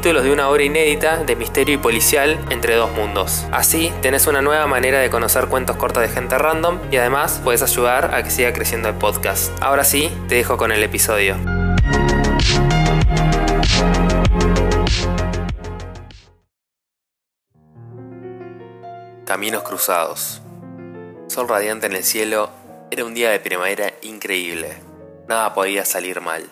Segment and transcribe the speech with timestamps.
[0.00, 3.44] de una obra inédita de misterio y policial entre dos mundos.
[3.52, 7.62] Así tenés una nueva manera de conocer cuentos cortos de gente random y además puedes
[7.62, 9.52] ayudar a que siga creciendo el podcast.
[9.60, 11.36] Ahora sí, te dejo con el episodio.
[19.26, 20.40] Caminos cruzados.
[21.28, 22.48] Sol radiante en el cielo,
[22.90, 24.78] era un día de primavera increíble.
[25.28, 26.48] Nada podía salir mal.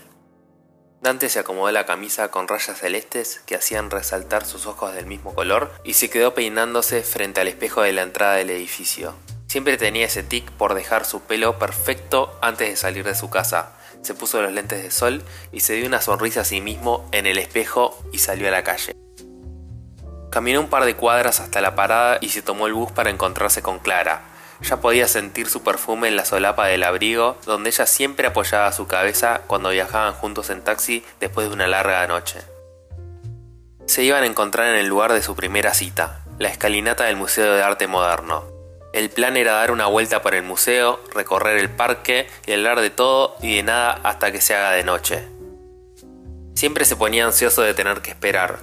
[1.01, 5.33] Dante se acomodó la camisa con rayas celestes que hacían resaltar sus ojos del mismo
[5.33, 9.15] color y se quedó peinándose frente al espejo de la entrada del edificio.
[9.47, 13.73] Siempre tenía ese tic por dejar su pelo perfecto antes de salir de su casa.
[14.03, 17.27] Se puso los lentes de sol y se dio una sonrisa a sí mismo en
[17.27, 18.93] el espejo y salió a la calle.
[20.31, 23.63] Caminó un par de cuadras hasta la parada y se tomó el bus para encontrarse
[23.63, 24.23] con Clara,
[24.63, 28.87] ya podía sentir su perfume en la solapa del abrigo, donde ella siempre apoyaba su
[28.87, 32.41] cabeza cuando viajaban juntos en taxi después de una larga noche.
[33.87, 37.55] Se iban a encontrar en el lugar de su primera cita, la escalinata del Museo
[37.55, 38.45] de Arte Moderno.
[38.93, 42.91] El plan era dar una vuelta por el museo, recorrer el parque y hablar de
[42.91, 45.29] todo y de nada hasta que se haga de noche.
[46.55, 48.59] Siempre se ponía ansioso de tener que esperar,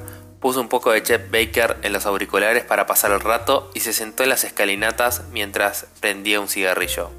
[0.45, 3.93] Puso un poco de Chet Baker en los auriculares para pasar el rato y se
[3.93, 7.09] sentó en las escalinatas mientras prendía un cigarrillo.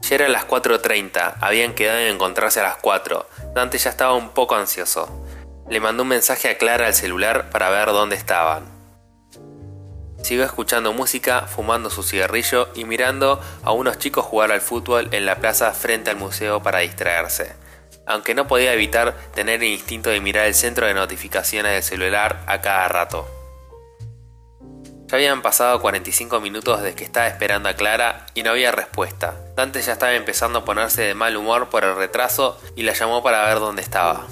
[0.00, 3.28] Ya eran las 4.30, habían quedado en encontrarse a las 4.
[3.54, 5.22] Dante ya estaba un poco ansioso.
[5.68, 8.64] Le mandó un mensaje a Clara al celular para ver dónde estaban.
[10.22, 15.26] Siguió escuchando música, fumando su cigarrillo y mirando a unos chicos jugar al fútbol en
[15.26, 17.66] la plaza frente al museo para distraerse
[18.06, 22.42] aunque no podía evitar tener el instinto de mirar el centro de notificaciones del celular
[22.46, 23.28] a cada rato.
[25.08, 29.36] Ya habían pasado 45 minutos desde que estaba esperando a Clara y no había respuesta.
[29.54, 33.22] Dante ya estaba empezando a ponerse de mal humor por el retraso y la llamó
[33.22, 34.26] para ver dónde estaba.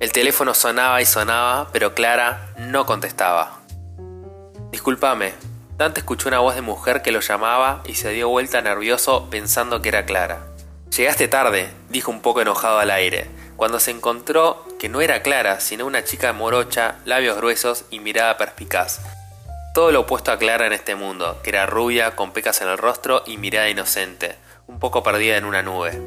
[0.00, 3.60] El teléfono sonaba y sonaba, pero Clara no contestaba.
[4.72, 5.32] Disculpame.
[5.78, 9.80] Dante escuchó una voz de mujer que lo llamaba y se dio vuelta nervioso pensando
[9.80, 10.40] que era Clara.
[10.94, 15.60] Llegaste tarde, dijo un poco enojado al aire, cuando se encontró que no era Clara,
[15.60, 19.00] sino una chica morocha, labios gruesos y mirada perspicaz.
[19.74, 22.78] Todo lo opuesto a Clara en este mundo, que era rubia, con pecas en el
[22.78, 24.36] rostro y mirada inocente,
[24.66, 26.00] un poco perdida en una nube.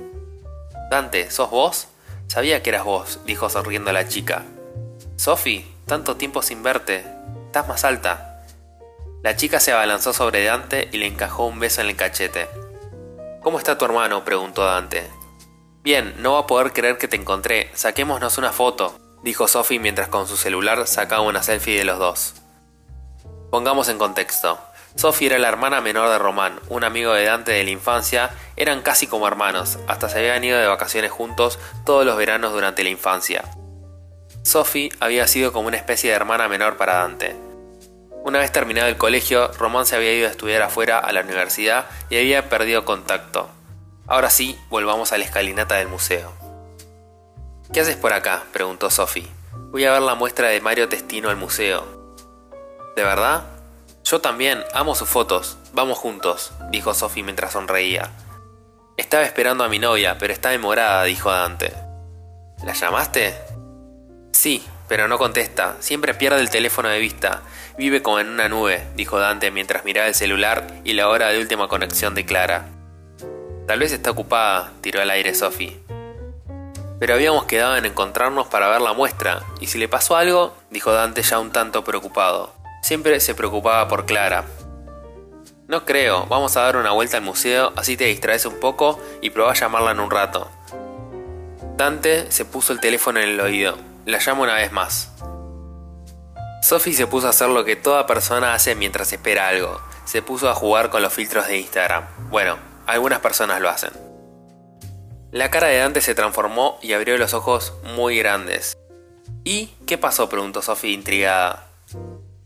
[0.90, 1.88] Dante, ¿sos vos?
[2.28, 4.44] Sabía que eras vos, dijo sonriendo la chica.
[5.18, 7.04] Sophie, tanto tiempo sin verte.
[7.48, 8.44] Estás más alta.
[9.22, 12.48] La chica se abalanzó sobre Dante y le encajó un beso en el cachete.
[13.42, 14.26] ¿Cómo está tu hermano?
[14.26, 15.10] preguntó Dante.
[15.82, 17.72] Bien, no va a poder creer que te encontré.
[17.74, 22.34] Saquémonos una foto, dijo Sophie mientras con su celular sacaba una selfie de los dos.
[23.50, 24.60] Pongamos en contexto.
[24.96, 28.82] Sophie era la hermana menor de Román, un amigo de Dante de la infancia, eran
[28.82, 32.90] casi como hermanos, hasta se habían ido de vacaciones juntos todos los veranos durante la
[32.90, 33.46] infancia.
[34.44, 37.49] Sophie había sido como una especie de hermana menor para Dante.
[38.24, 41.86] Una vez terminado el colegio, Román se había ido a estudiar afuera a la universidad
[42.10, 43.50] y había perdido contacto.
[44.08, 46.34] Ahora sí, volvamos a la escalinata del museo.
[47.72, 48.44] ¿Qué haces por acá?
[48.52, 49.28] preguntó Sophie.
[49.72, 51.86] Voy a ver la muestra de Mario Testino al museo.
[52.96, 53.46] ¿De verdad?
[54.04, 55.58] Yo también, amo sus fotos.
[55.74, 58.10] Vamos juntos, dijo Sophie mientras sonreía.
[58.98, 61.74] Estaba esperando a mi novia, pero está demorada, dijo Dante.
[62.64, 63.38] ¿La llamaste?
[64.34, 65.78] Sí, pero no contesta.
[65.80, 67.44] Siempre pierde el teléfono de vista.
[67.78, 71.40] Vive como en una nube, dijo Dante mientras miraba el celular y la hora de
[71.40, 72.66] última conexión de Clara.
[73.68, 75.80] Tal vez está ocupada, tiró al aire Sophie.
[77.00, 80.92] Pero habíamos quedado en encontrarnos para ver la muestra, y si le pasó algo, dijo
[80.92, 82.54] Dante ya un tanto preocupado.
[82.82, 84.46] Siempre se preocupaba por Clara.
[85.68, 89.30] No creo, vamos a dar una vuelta al museo, así te distraes un poco y
[89.30, 90.50] probá a llamarla en un rato.
[91.78, 93.89] Dante se puso el teléfono en el oído.
[94.10, 95.12] La llamo una vez más.
[96.64, 99.80] Sophie se puso a hacer lo que toda persona hace mientras espera algo.
[100.04, 102.06] Se puso a jugar con los filtros de Instagram.
[102.32, 102.58] Bueno,
[102.88, 103.92] algunas personas lo hacen.
[105.32, 108.80] La cara de Dante se transformó y abrió los ojos muy grandes.
[109.44, 110.28] ¿Y qué pasó?
[110.28, 111.68] preguntó Sophie intrigada.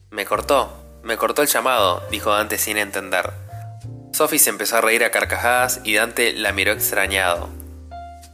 [0.09, 0.69] Me cortó,
[1.01, 3.31] me cortó el llamado, dijo Dante sin entender.
[4.11, 7.47] Sophie se empezó a reír a carcajadas y Dante la miró extrañado.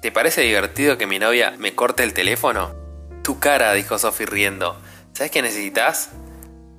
[0.01, 2.78] ¿Te parece divertido que mi novia me corte el teléfono?
[3.29, 4.75] Tu cara, dijo Sophie riendo.
[5.13, 6.09] ¿Sabes qué necesitas?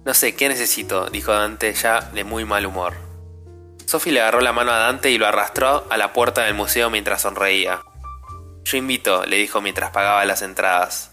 [0.04, 1.08] No sé, ¿qué necesito?
[1.08, 2.94] dijo Dante ya de muy mal humor.
[3.86, 6.90] Sophie le agarró la mano a Dante y lo arrastró a la puerta del museo
[6.90, 7.82] mientras sonreía.
[8.64, 11.12] Yo invito, le dijo mientras pagaba las entradas.